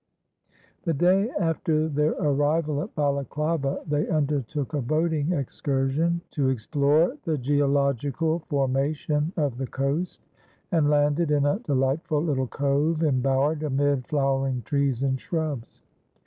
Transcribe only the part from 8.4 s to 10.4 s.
formation of the coast,